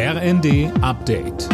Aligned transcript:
RND 0.00 0.70
Update. 0.80 1.48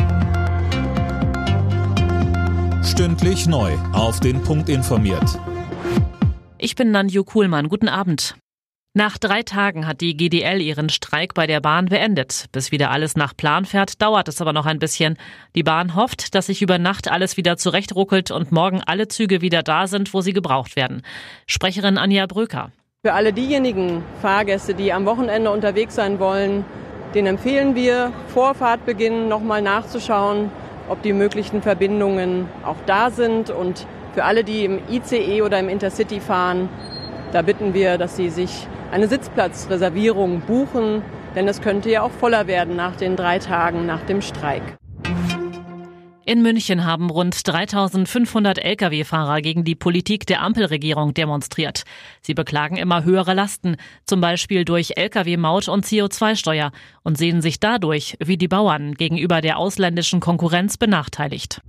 Stündlich 2.84 3.46
neu. 3.46 3.72
Auf 3.94 4.20
den 4.20 4.42
Punkt 4.42 4.68
informiert. 4.68 5.40
Ich 6.58 6.74
bin 6.74 6.90
Nanju 6.90 7.24
Kuhlmann. 7.24 7.70
Guten 7.70 7.88
Abend. 7.88 8.34
Nach 8.92 9.16
drei 9.16 9.44
Tagen 9.44 9.86
hat 9.86 10.02
die 10.02 10.14
GDL 10.14 10.60
ihren 10.60 10.90
Streik 10.90 11.32
bei 11.32 11.46
der 11.46 11.62
Bahn 11.62 11.86
beendet. 11.86 12.44
Bis 12.52 12.70
wieder 12.70 12.90
alles 12.90 13.16
nach 13.16 13.34
Plan 13.34 13.64
fährt, 13.64 14.02
dauert 14.02 14.28
es 14.28 14.42
aber 14.42 14.52
noch 14.52 14.66
ein 14.66 14.78
bisschen. 14.78 15.16
Die 15.56 15.62
Bahn 15.62 15.94
hofft, 15.94 16.34
dass 16.34 16.48
sich 16.48 16.60
über 16.60 16.76
Nacht 16.76 17.10
alles 17.10 17.38
wieder 17.38 17.56
zurechtruckelt 17.56 18.30
und 18.30 18.52
morgen 18.52 18.82
alle 18.84 19.08
Züge 19.08 19.40
wieder 19.40 19.62
da 19.62 19.86
sind, 19.86 20.12
wo 20.12 20.20
sie 20.20 20.34
gebraucht 20.34 20.76
werden. 20.76 21.00
Sprecherin 21.46 21.96
Anja 21.96 22.26
Bröker. 22.26 22.72
Für 23.06 23.14
alle 23.14 23.32
diejenigen 23.32 24.02
Fahrgäste, 24.20 24.74
die 24.74 24.92
am 24.92 25.06
Wochenende 25.06 25.50
unterwegs 25.50 25.94
sein 25.94 26.18
wollen, 26.18 26.66
den 27.14 27.26
empfehlen 27.26 27.74
wir, 27.76 28.12
vor 28.28 28.54
Fahrtbeginn 28.54 29.28
nochmal 29.28 29.62
nachzuschauen, 29.62 30.50
ob 30.88 31.02
die 31.02 31.12
möglichen 31.12 31.62
Verbindungen 31.62 32.48
auch 32.64 32.76
da 32.86 33.10
sind. 33.10 33.50
Und 33.50 33.86
für 34.14 34.24
alle, 34.24 34.44
die 34.44 34.64
im 34.64 34.80
ICE 34.90 35.42
oder 35.42 35.60
im 35.60 35.68
Intercity 35.68 36.20
fahren, 36.20 36.68
da 37.32 37.42
bitten 37.42 37.72
wir, 37.72 37.98
dass 37.98 38.16
sie 38.16 38.30
sich 38.30 38.66
eine 38.92 39.08
Sitzplatzreservierung 39.08 40.40
buchen, 40.40 41.02
denn 41.34 41.48
es 41.48 41.60
könnte 41.60 41.90
ja 41.90 42.02
auch 42.02 42.10
voller 42.10 42.46
werden 42.46 42.76
nach 42.76 42.96
den 42.96 43.16
drei 43.16 43.38
Tagen 43.38 43.86
nach 43.86 44.02
dem 44.02 44.20
Streik. 44.20 44.62
In 46.26 46.40
München 46.40 46.86
haben 46.86 47.10
rund 47.10 47.46
3500 47.46 48.58
Lkw-Fahrer 48.58 49.42
gegen 49.42 49.64
die 49.64 49.74
Politik 49.74 50.24
der 50.26 50.40
Ampelregierung 50.40 51.12
demonstriert. 51.12 51.84
Sie 52.22 52.32
beklagen 52.32 52.76
immer 52.76 53.04
höhere 53.04 53.34
Lasten, 53.34 53.76
zum 54.06 54.22
Beispiel 54.22 54.64
durch 54.64 54.96
Lkw-Maut 54.96 55.68
und 55.68 55.84
CO2-Steuer, 55.84 56.72
und 57.02 57.18
sehen 57.18 57.42
sich 57.42 57.60
dadurch, 57.60 58.16
wie 58.24 58.38
die 58.38 58.48
Bauern, 58.48 58.94
gegenüber 58.94 59.42
der 59.42 59.58
ausländischen 59.58 60.20
Konkurrenz 60.20 60.78
benachteiligt. 60.78 61.60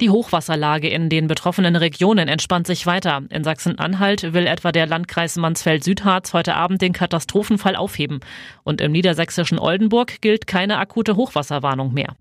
Die 0.00 0.10
Hochwasserlage 0.10 0.88
in 0.88 1.08
den 1.08 1.28
betroffenen 1.28 1.76
Regionen 1.76 2.28
entspannt 2.28 2.66
sich 2.66 2.86
weiter. 2.86 3.22
In 3.30 3.44
Sachsen-Anhalt 3.44 4.32
will 4.32 4.46
etwa 4.46 4.72
der 4.72 4.86
Landkreis 4.86 5.36
Mansfeld-Südharz 5.36 6.32
heute 6.32 6.54
Abend 6.54 6.82
den 6.82 6.92
Katastrophenfall 6.92 7.76
aufheben. 7.76 8.18
Und 8.64 8.80
im 8.80 8.90
niedersächsischen 8.90 9.60
Oldenburg 9.60 10.20
gilt 10.20 10.46
keine 10.48 10.78
akute 10.78 11.16
Hochwasserwarnung 11.16 11.94
mehr. 11.94 12.14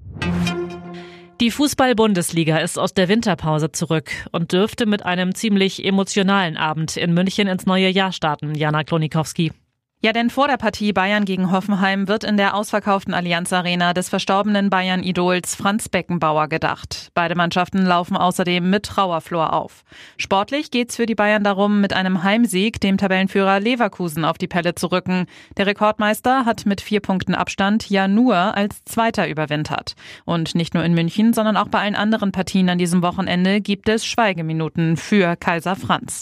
Die 1.39 1.51
Fußball-Bundesliga 1.51 2.57
ist 2.57 2.79
aus 2.79 2.95
der 2.95 3.09
Winterpause 3.09 3.71
zurück 3.71 4.09
und 4.31 4.53
dürfte 4.53 4.87
mit 4.87 5.05
einem 5.05 5.35
ziemlich 5.35 5.85
emotionalen 5.85 6.57
Abend 6.57 6.97
in 6.97 7.13
München 7.13 7.47
ins 7.47 7.67
neue 7.67 7.89
Jahr 7.89 8.11
starten. 8.11 8.55
Jana 8.55 8.83
Klonikowski. 8.83 9.51
Ja, 9.99 10.13
denn 10.13 10.29
vor 10.29 10.47
der 10.47 10.57
Partie 10.57 10.93
Bayern 10.93 11.25
gegen 11.25 11.51
Hoffenheim 11.51 12.07
wird 12.07 12.23
in 12.23 12.37
der 12.37 12.53
ausverkauften 12.53 13.15
Allianz 13.15 13.51
Arena 13.51 13.95
des 13.95 14.09
verstorbenen 14.09 14.69
Bayern-Idols 14.69 15.55
Franz 15.55 15.89
Beckenbauer 15.89 16.49
gedacht. 16.49 17.09
Beide 17.15 17.33
Mannschaften 17.33 17.83
laufen 17.83 18.15
außerdem 18.15 18.69
mit 18.69 18.83
Trauerflor 18.83 19.53
auf. 19.53 19.83
Sportlich 20.17 20.69
geht's 20.69 20.97
für 20.97 21.07
die 21.07 21.15
Bayern 21.15 21.43
darum, 21.43 21.81
mit 21.81 21.93
einem 21.93 22.21
Heimsieg 22.21 22.79
dem 22.79 22.99
Tabellenführer 22.99 23.59
Leverkusen 23.59 24.23
auf 24.23 24.37
die 24.37 24.47
Pelle 24.47 24.75
zu 24.75 24.91
rücken. 24.91 25.25
Der 25.57 25.65
Rekordmeister 25.65 26.45
hat 26.45 26.67
mit 26.67 26.79
vier 26.79 26.99
Punkten 26.99 27.33
Abstand 27.33 27.89
ja 27.89 28.07
nur 28.07 28.35
als 28.35 28.83
Zweiter 28.83 29.27
überwintert. 29.27 29.95
Und 30.25 30.53
nicht 30.53 30.75
nur 30.75 30.83
in 30.83 30.93
München, 30.93 31.33
sondern 31.33 31.57
auch 31.57 31.69
bei 31.69 31.79
allen 31.79 31.95
anderen 31.95 32.31
Partien 32.31 32.69
an 32.69 32.77
diesem 32.77 33.01
Wochenende 33.01 33.61
gibt 33.61 33.89
es 33.89 34.05
Schweigeminuten 34.05 34.95
für 34.95 35.35
Kaiser 35.37 35.75
Franz. 35.75 36.21